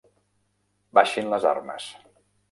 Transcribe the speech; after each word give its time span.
Baixin 0.99 1.29
les 1.33 1.45
armes. 1.51 1.91